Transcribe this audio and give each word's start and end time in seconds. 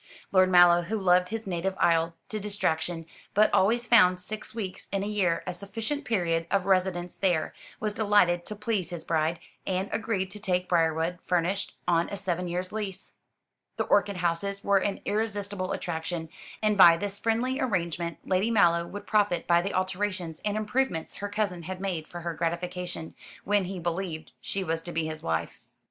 Lord 0.31 0.49
Mallow, 0.49 0.81
who 0.81 0.97
loved 0.97 1.29
his 1.29 1.45
native 1.45 1.75
isle 1.77 2.15
to 2.29 2.39
distraction, 2.39 3.05
but 3.35 3.53
always 3.53 3.85
found 3.85 4.19
six 4.19 4.51
weeks 4.55 4.87
in 4.91 5.03
a 5.03 5.07
year 5.07 5.43
a 5.45 5.53
sufficient 5.53 6.05
period 6.05 6.47
of 6.49 6.65
residence 6.65 7.15
there, 7.17 7.53
was 7.79 7.93
delighted 7.93 8.43
to 8.47 8.55
please 8.55 8.89
his 8.89 9.03
bride, 9.03 9.39
and 9.67 9.91
agreed 9.93 10.31
to 10.31 10.39
take 10.39 10.67
Briarwood, 10.67 11.19
furnished, 11.27 11.77
on 11.87 12.09
a 12.09 12.17
seven 12.17 12.47
years' 12.47 12.71
lease. 12.71 13.13
The 13.77 13.83
orchid 13.83 14.17
houses 14.17 14.63
were 14.63 14.79
an 14.79 15.01
irresistible 15.05 15.71
attraction, 15.71 16.29
and 16.63 16.75
by 16.79 16.97
this 16.97 17.19
friendly 17.19 17.59
arrangement 17.59 18.17
Lady 18.27 18.49
Mallow 18.49 18.87
would 18.87 19.05
profit 19.05 19.45
by 19.45 19.61
the 19.61 19.75
alterations 19.75 20.41
and 20.43 20.57
improvements 20.57 21.17
her 21.17 21.29
cousin 21.29 21.61
had 21.61 21.79
made 21.79 22.07
for 22.07 22.21
her 22.21 22.33
gratification, 22.33 23.13
when 23.43 23.65
he 23.65 23.77
believed 23.77 24.31
she 24.41 24.63
was 24.63 24.81
to 24.81 24.91
be 24.91 25.05
his 25.05 25.21
wife. 25.21 25.61